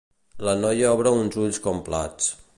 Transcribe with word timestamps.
La 0.47 0.55
noia 0.61 0.95
obre 0.95 1.13
uns 1.19 1.39
ulls 1.45 1.63
com 1.69 1.85
plats. 1.91 2.35